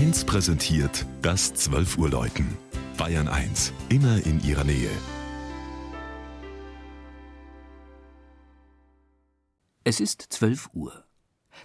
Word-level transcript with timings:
1 0.00 0.24
präsentiert 0.24 1.04
das 1.20 1.52
12 1.52 1.98
Uhr 1.98 2.08
Läuten. 2.08 2.56
Bayern 2.96 3.28
1, 3.28 3.70
immer 3.90 4.24
in 4.24 4.42
ihrer 4.42 4.64
Nähe. 4.64 4.88
Es 9.84 10.00
ist 10.00 10.22
12 10.30 10.70
Uhr. 10.72 11.04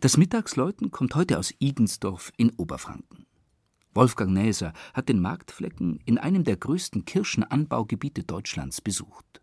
Das 0.00 0.16
Mittagsläuten 0.16 0.90
kommt 0.90 1.14
heute 1.14 1.38
aus 1.38 1.52
Igensdorf 1.58 2.32
in 2.38 2.48
Oberfranken. 2.56 3.26
Wolfgang 3.92 4.32
Näser 4.32 4.72
hat 4.94 5.10
den 5.10 5.20
Marktflecken 5.20 6.00
in 6.06 6.16
einem 6.16 6.44
der 6.44 6.56
größten 6.56 7.04
Kirschenanbaugebiete 7.04 8.24
Deutschlands 8.24 8.80
besucht. 8.80 9.41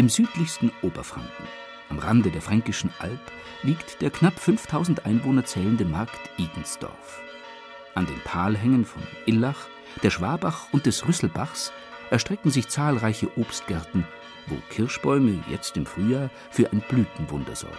Im 0.00 0.08
südlichsten 0.08 0.72
Oberfranken, 0.80 1.44
am 1.90 1.98
Rande 1.98 2.30
der 2.30 2.40
Fränkischen 2.40 2.90
Alb, 3.00 3.20
liegt 3.62 4.00
der 4.00 4.08
knapp 4.10 4.40
5000 4.40 5.04
Einwohner 5.04 5.44
zählende 5.44 5.84
Markt 5.84 6.30
Igensdorf. 6.38 7.20
An 7.94 8.06
den 8.06 8.24
Talhängen 8.24 8.86
von 8.86 9.02
Illach, 9.26 9.68
der 10.02 10.08
Schwabach 10.08 10.68
und 10.72 10.86
des 10.86 11.06
Rüsselbachs 11.06 11.70
erstrecken 12.10 12.50
sich 12.50 12.68
zahlreiche 12.68 13.28
Obstgärten, 13.36 14.06
wo 14.46 14.56
Kirschbäume 14.70 15.44
jetzt 15.50 15.76
im 15.76 15.84
Frühjahr 15.84 16.30
für 16.50 16.72
ein 16.72 16.80
Blütenwunder 16.80 17.54
sorgen. 17.54 17.76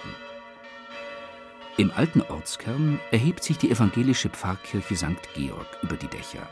Im 1.78 1.90
alten 1.90 2.22
Ortskern 2.22 3.00
erhebt 3.10 3.44
sich 3.44 3.58
die 3.58 3.72
evangelische 3.72 4.30
Pfarrkirche 4.30 4.96
St. 4.96 5.34
Georg 5.34 5.66
über 5.82 5.98
die 5.98 6.08
Dächer. 6.08 6.48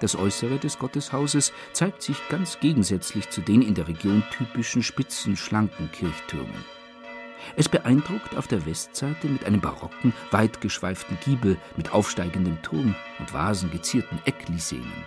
Das 0.00 0.16
Äußere 0.16 0.58
des 0.58 0.78
Gotteshauses 0.78 1.52
zeigt 1.72 2.02
sich 2.02 2.16
ganz 2.30 2.58
gegensätzlich 2.58 3.28
zu 3.28 3.42
den 3.42 3.60
in 3.60 3.74
der 3.74 3.86
Region 3.86 4.24
typischen 4.30 4.82
spitzen, 4.82 5.36
schlanken 5.36 5.92
Kirchtürmen. 5.92 6.64
Es 7.56 7.68
beeindruckt 7.68 8.36
auf 8.36 8.46
der 8.46 8.64
Westseite 8.66 9.26
mit 9.28 9.44
einem 9.44 9.60
barocken, 9.60 10.12
weit 10.30 10.60
geschweiften 10.60 11.18
Giebel 11.24 11.56
mit 11.76 11.92
aufsteigendem 11.92 12.60
Turm 12.62 12.94
und 13.18 13.32
vasengezierten 13.32 14.18
Ecklisenen. 14.24 15.04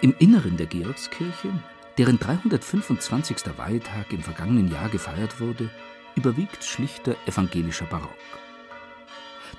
Im 0.00 0.14
Inneren 0.18 0.56
der 0.56 0.66
Georgskirche, 0.66 1.52
deren 1.98 2.18
325. 2.18 3.36
Weihetag 3.56 4.12
im 4.12 4.22
vergangenen 4.22 4.70
Jahr 4.70 4.88
gefeiert 4.88 5.40
wurde, 5.40 5.70
überwiegt 6.16 6.64
schlichter 6.64 7.16
evangelischer 7.26 7.86
Barock. 7.86 8.10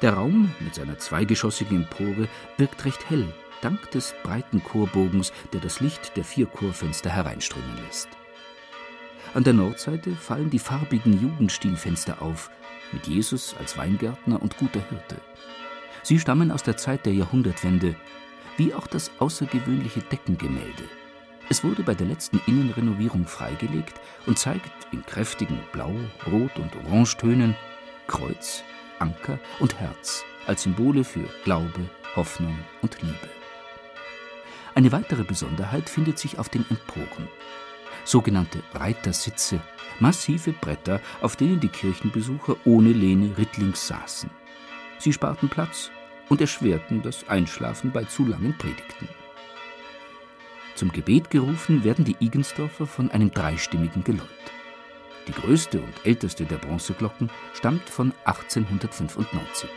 Der 0.02 0.14
Raum 0.14 0.54
mit 0.60 0.76
seiner 0.76 0.98
zweigeschossigen 0.98 1.84
Empore 1.84 2.28
wirkt 2.58 2.84
recht 2.84 3.10
hell 3.10 3.34
dank 3.62 3.92
des 3.92 4.14
breiten 4.24 4.64
Chorbogens, 4.64 5.32
der 5.54 5.62
das 5.62 5.80
Licht 5.80 6.16
der 6.18 6.24
vier 6.24 6.46
Chorfenster 6.46 7.10
hereinströmen 7.10 7.78
lässt. 7.86 8.10
An 9.34 9.44
der 9.44 9.54
Nordseite 9.54 10.16
fallen 10.16 10.50
die 10.50 10.60
farbigen 10.60 11.20
Jugendstilfenster 11.22 12.22
auf, 12.22 12.50
mit 12.92 13.08
Jesus 13.08 13.56
als 13.60 13.78
Weingärtner 13.78 14.42
und 14.42 14.58
guter 14.58 14.82
Hirte. 14.90 15.18
Sie 16.04 16.20
stammen 16.20 16.52
aus 16.52 16.64
der 16.64 16.78
Zeit 16.78 17.06
der 17.06 17.14
Jahrhundertwende, 17.14 17.96
wie 18.58 18.74
auch 18.74 18.88
das 18.88 19.12
außergewöhnliche 19.20 20.02
Deckengemälde. 20.02 20.84
Es 21.50 21.64
wurde 21.64 21.84
bei 21.84 21.94
der 21.94 22.08
letzten 22.08 22.42
Innenrenovierung 22.48 23.26
freigelegt 23.26 24.00
und 24.26 24.40
zeigt 24.40 24.72
in 24.92 25.06
kräftigen 25.06 25.60
Blau-, 25.72 25.94
Rot- 26.32 26.58
und 26.58 26.76
Orangetönen 26.86 27.56
Kreuz, 28.08 28.64
Anker 29.00 29.40
und 29.60 29.80
Herz 29.80 30.24
als 30.48 30.64
Symbole 30.64 31.04
für 31.04 31.28
Glaube, 31.44 31.90
Hoffnung 32.16 32.58
und 32.82 33.02
Liebe. 33.02 33.35
Eine 34.76 34.92
weitere 34.92 35.24
Besonderheit 35.24 35.90
findet 35.90 36.20
sich 36.20 36.38
auf 36.38 36.50
den 36.50 36.66
Emporen. 36.70 37.30
Sogenannte 38.04 38.62
Reitersitze, 38.74 39.62
massive 40.02 40.52
Bretter, 40.52 41.00
auf 41.22 41.38
denen 41.38 41.62
die 41.62 41.70
Kirchenbesucher 41.70 42.58
ohne 42.66 42.90
Lehne 42.90 43.38
rittlings 43.38 43.88
saßen. 43.88 44.30
Sie 45.00 45.14
sparten 45.14 45.48
Platz 45.48 45.92
und 46.28 46.42
erschwerten 46.42 47.02
das 47.02 47.28
Einschlafen 47.30 47.92
bei 47.92 48.04
zu 48.04 48.26
langen 48.26 48.58
Predigten. 48.58 49.08
Zum 50.76 50.92
Gebet 50.92 51.30
gerufen 51.30 51.86
werden 51.86 52.04
die 52.04 52.18
Igensdorfer 52.20 52.86
von 52.86 53.10
einem 53.12 53.32
dreistimmigen 53.32 54.04
Geläut. 54.04 54.28
Die 55.30 55.32
größte 55.32 55.80
und 55.80 56.06
älteste 56.06 56.44
der 56.44 56.58
Bronzeglocken 56.58 57.30
stammt 57.54 57.90
von 57.90 58.12
1895. 58.26 59.70